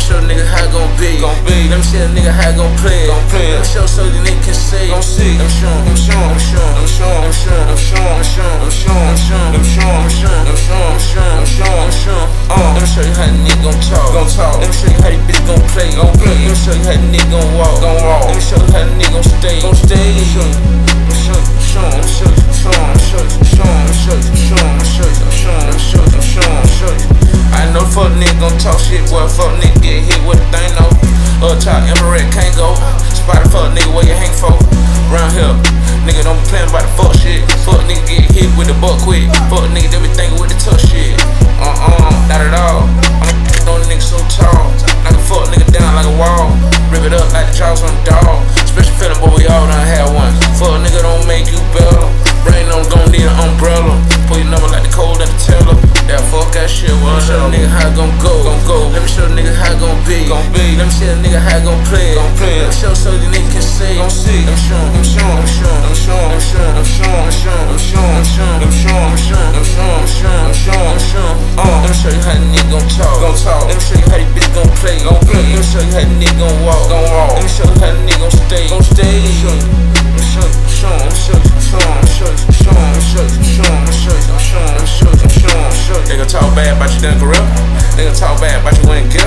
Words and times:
me 0.00 0.06
show 0.08 0.16
the 0.20 0.32
nigga 0.32 0.46
how 0.48 0.64
it 0.64 0.72
gon' 0.72 0.88
be. 0.96 1.20
Gon' 1.20 1.36
be. 1.44 1.68
Let 1.68 1.76
me 1.76 1.84
show 1.84 2.00
the 2.00 2.08
nigga 2.16 2.32
how 2.32 2.48
it 2.48 2.56
gon' 2.56 2.72
play. 2.80 3.06
Gon' 3.06 3.20
play. 3.28 3.52
Let 3.52 3.60
me 3.60 3.68
show 3.68 3.84
so 3.86 4.08
the 4.08 4.16
nigga 4.24 4.40
can 4.40 4.56
see. 4.56 4.88
Gon' 4.88 5.02
see. 5.02 5.36
Me 5.36 5.44
show. 5.52 5.68
Let 5.68 5.92
me 5.92 5.96
show. 6.00 6.16
Uh. 12.48 12.56
Let 12.56 12.80
me 12.80 12.88
show 12.88 13.04
you 13.04 13.12
how 13.12 13.28
the 13.28 13.36
nigga 13.44 13.60
gon' 13.60 13.80
talk. 13.84 14.08
Gon' 14.16 14.28
talk. 14.32 14.56
Let 14.60 14.72
me 14.72 14.76
show 14.80 14.88
you 14.88 15.00
how 15.04 15.12
the 15.12 15.20
bitch 15.28 15.42
gon' 15.44 15.60
play. 15.68 15.90
Gon' 15.92 16.12
play. 16.16 16.32
Let 16.32 16.48
me 16.48 16.56
show 16.56 16.72
you 16.72 16.84
how 16.88 16.96
the 16.96 17.04
nigga 17.12 17.28
gon' 17.28 17.50
walk. 17.60 17.76
Gon' 17.84 18.00
walk. 18.00 18.24
Let 18.24 18.36
me 18.36 18.40
show 18.40 18.56
you 18.56 18.72
how 18.72 18.84
the 18.88 18.92
nigga 18.96 19.12
gon' 19.12 19.24
stay. 19.28 19.60
Gon' 19.60 19.76
stay. 19.76 20.69
Fuck 28.00 28.16
nigga 28.16 28.40
gon' 28.40 28.56
talk 28.56 28.80
shit, 28.80 29.04
boy. 29.12 29.28
Fuck 29.28 29.52
nigga 29.60 29.76
get 29.84 30.00
hit 30.08 30.20
with 30.24 30.40
a 30.40 30.46
thing, 30.48 30.72
no. 30.80 30.88
Up 31.44 31.60
top, 31.60 31.84
Emirate 31.84 32.32
can't 32.32 32.56
go. 32.56 32.72
Spot 33.12 33.44
fuck 33.52 33.76
nigga 33.76 33.92
where 33.92 34.08
you 34.08 34.16
hang 34.16 34.32
for. 34.40 34.56
Round 35.12 35.28
here, 35.36 35.52
nigga 36.08 36.24
don't 36.24 36.40
be 36.40 36.44
playing 36.48 36.70
about 36.72 36.88
the 36.88 36.92
fuck 36.96 37.12
shit. 37.20 37.44
Fuck 37.60 37.84
nigga 37.84 38.00
get 38.08 38.24
hit 38.32 38.48
with 38.56 38.72
the 38.72 38.76
butt 38.80 38.96
quick. 39.04 39.28
Fuck 39.52 39.68
nigga 39.76 39.92
they 39.92 40.00
be 40.00 40.08
thinking 40.16 40.40
with 40.40 40.48
the 40.48 40.56
tough 40.56 40.80
shit. 40.80 41.12
Uh 41.60 41.68
uh, 41.68 42.08
not 42.24 42.40
at 42.40 42.56
all. 42.56 42.88
I'm 43.68 43.84
a 43.84 43.84
nigga 43.90 44.00
so 44.00 44.16
tall. 44.32 44.72
Knock 45.04 45.16
a 45.16 45.22
fuck 45.28 45.44
nigga 45.52 45.68
down 45.68 45.92
like 45.92 46.08
a 46.08 46.16
wall. 46.16 46.56
Rip 46.88 47.04
it 47.04 47.12
up 47.12 47.28
like 47.36 47.52
the 47.52 47.54
jaws 47.56 47.84
on 47.84 47.92
a 47.92 48.04
dog. 48.08 48.19
Fuck 56.50 56.62
that 56.62 56.70
shit. 56.70 56.90
Let 56.90 57.14
me 57.14 57.22
show 57.22 57.38
the 57.38 57.46
nigga 57.54 57.68
how 57.70 57.86
it 57.86 57.94
gon' 57.94 58.10
go. 58.18 58.42
Gon' 58.42 58.58
go. 58.66 58.88
Let 58.90 59.02
me 59.02 59.08
show 59.08 59.22
the 59.28 59.38
nigga 59.38 59.54
how 59.54 59.70
it 59.70 59.78
gon' 59.78 60.02
be. 60.02 60.26
Gon' 60.26 60.42
be. 60.50 60.74
Let 60.74 60.90
me 60.90 60.94
show 60.98 61.06
the 61.06 61.22
nigga 61.22 61.38
how 61.38 61.58
it 61.58 61.62
gon' 61.62 61.78
play. 61.86 62.14
Gon' 62.18 62.34
play. 62.42 62.58
Let 62.58 62.68
me 62.68 62.74
show 62.74 62.94
so 62.94 63.14
the 63.14 63.26
nigga 63.30 63.50
can 63.54 63.62
see. 63.62 63.94
Gon' 63.94 64.10
see. 64.10 64.42
Let 64.42 64.50
me 64.50 64.58
show. 64.58 64.74
Let 64.74 64.98
me 64.98 65.06
show. 65.06 65.30
Let 65.30 65.46
me 65.46 65.94
show. 65.94 66.18
Let 66.18 66.74
me 66.74 66.90
show. 66.90 66.99
Bad 86.60 86.76
about 86.76 86.92
you 86.92 87.00
corrupt. 87.16 87.48
They 87.96 88.04
gon' 88.04 88.16
talk 88.16 88.36
bad 88.40 88.60
about 88.60 88.76
you 88.76 88.84
get 89.08 89.24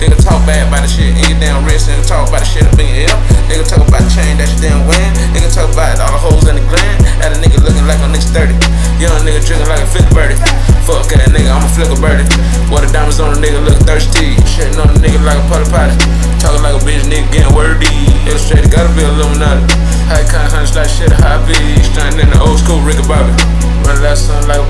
They 0.00 0.08
gon' 0.08 0.20
talk 0.24 0.40
bad 0.48 0.64
about 0.68 0.80
the 0.80 0.88
shit 0.88 1.12
in 1.12 1.24
your 1.28 1.36
damn 1.36 1.60
wrist. 1.68 1.92
Gon' 1.92 2.00
talk 2.08 2.24
about 2.28 2.40
the 2.40 2.48
shit 2.48 2.64
up 2.64 2.80
in 2.80 2.88
your 2.88 3.04
ear. 3.04 3.16
They 3.48 3.60
gon' 3.60 3.68
talk 3.68 3.84
about 3.84 4.00
the 4.00 4.08
chain 4.08 4.40
that 4.40 4.48
you 4.48 4.72
win. 4.88 5.08
They 5.36 5.44
gon' 5.44 5.52
talk 5.52 5.68
about 5.68 6.00
all 6.00 6.12
the 6.16 6.20
holes 6.20 6.48
in 6.48 6.56
the 6.56 6.64
gland. 6.64 7.04
That 7.20 7.36
a 7.36 7.38
nigga 7.40 7.60
looking 7.60 7.84
like 7.84 8.00
a 8.00 8.08
nigga 8.08 8.56
30. 8.56 8.56
Young 8.96 9.12
nigga 9.28 9.44
drinking 9.44 9.68
like 9.68 9.84
a 9.84 9.88
fifth 9.92 10.08
birdie. 10.16 10.40
Fuck 10.88 11.12
that 11.12 11.28
nigga, 11.36 11.52
I'm 11.52 11.64
a 11.64 11.70
flicker 11.76 12.00
birdie. 12.00 12.24
What 12.72 12.80
the 12.80 12.88
diamonds 12.88 13.20
on 13.20 13.36
a 13.36 13.38
nigga 13.40 13.60
look 13.60 13.76
thirsty. 13.84 14.40
Shitting 14.48 14.80
on 14.80 14.88
a 14.88 14.96
nigga 14.96 15.20
like 15.20 15.36
a 15.36 15.44
potty 15.52 15.68
potty. 15.68 15.96
Talking 16.40 16.64
like 16.64 16.76
a 16.76 16.82
bitch, 16.84 17.04
nigga 17.12 17.28
getting 17.28 17.52
wordy. 17.52 17.92
Illustrated, 18.24 18.72
gotta 18.72 18.88
be 18.96 19.04
Illuminati. 19.04 19.68
High 20.08 20.24
kind 20.24 20.48
hunch 20.48 20.72
like 20.72 20.88
shit 20.88 21.12
a 21.12 21.18
hobby. 21.20 21.56
Stranded 21.92 22.24
in 22.24 22.32
the 22.32 22.40
old 22.40 22.56
school 22.56 22.80
Ricky 22.80 23.04
Bobby. 23.04 23.36
Run 23.84 24.00
last 24.00 24.32
son 24.32 24.48
like 24.48 24.60
a 24.60 24.68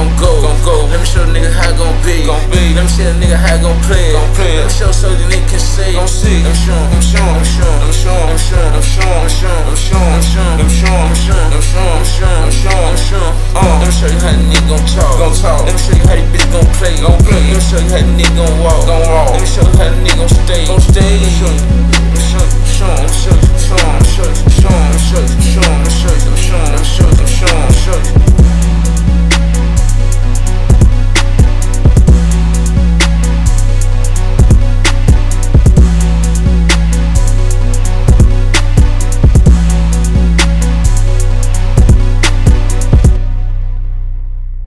gon' 0.00 0.16
go. 0.16 0.40
Gon' 0.40 0.60
go. 0.64 0.74
Let 0.88 1.00
me 1.00 1.06
show 1.06 1.24
the 1.26 1.32
nigga 1.32 1.52
how 1.52 1.68
it 1.68 1.76
gon' 1.76 1.96
be. 2.04 2.24
Gon' 2.24 2.40
be. 2.50 2.72
Let 2.72 2.84
me 2.84 2.90
show 2.90 3.04
the 3.04 3.20
nigga 3.20 3.36
how 3.36 3.56
it 3.56 3.60
gon' 3.60 3.80
play. 3.84 4.12
Gon' 4.12 4.32
play. 4.34 4.56
Let 4.56 4.66
me 4.66 4.72
show 4.72 4.92
so 4.92 5.08
the 5.12 5.24
nigga 5.28 5.48
can 5.50 5.60
see. 5.60 5.92
Gon' 5.92 6.08
see. 6.08 6.40
Let 6.40 6.52
me 6.52 6.64
show. 6.64 6.80
Let 6.80 6.96
me 6.96 7.04
show. 7.04 7.20
Let 7.20 7.40
me 7.40 7.52
show. 7.52 7.68
Let 7.68 7.84
me 7.84 7.92
show. 7.92 8.16
Let 8.16 8.32
me 8.32 8.40
show. 8.40 8.60
Let 8.60 8.80
me 8.80 9.28
show. 9.28 9.50
Let 9.50 9.68
me 9.68 9.80
show. 9.80 10.00
Let 10.00 10.00
me 10.00 10.16
show. 10.16 10.40
Let 10.40 10.60
me 10.60 10.72
show. 10.72 10.96
Let 10.96 11.12
me 11.12 11.20
show. 11.20 11.36
Let 11.40 11.52
me 11.52 12.08
show. 12.10 12.28
Let 12.30 12.40
me 12.40 12.56
show. 12.56 12.72
Let 12.72 12.90
me 12.90 13.02
show. 13.10 13.26
Uh. 13.52 13.60
Let 13.60 13.88
me 13.88 13.92
show 13.92 14.08
you 14.08 14.20
how 14.20 14.32
the 14.32 14.44
nigga 14.48 14.68
gon' 14.70 14.84
talk. 14.88 15.14
Gon' 15.20 15.34
talk. 15.36 15.60
Let 15.66 15.74
me 15.74 15.80
show 15.80 15.94
you 15.96 16.04
how 16.08 16.16
the 16.16 16.24
bitch 16.32 16.48
gon' 16.48 16.68
play. 16.80 16.94
Gon' 17.00 17.20
play. 17.20 17.44
Let 17.44 17.58
me 17.58 17.64
show 17.68 17.80
you 17.80 17.90
how 17.92 18.00
the 18.00 18.12
nigga 18.16 18.32
gon' 18.40 18.56
walk. 18.64 18.80
Gon' 18.88 19.04
walk. 19.10 19.28
Let 19.36 19.40
me 19.42 19.48
show 19.48 19.66
you 19.68 19.76
how 19.76 19.88
the 19.92 19.98
nigga 20.00 20.16
gon' 20.16 20.32
stay. 20.32 20.62
Gon' 20.64 20.80
stay. 20.80 21.12
Let 21.12 21.20
me 21.20 21.30
show 21.36 21.52
you. 21.52 21.64
Let 21.92 22.14
me 22.16 22.22
show 22.24 22.40
you. 22.40 22.69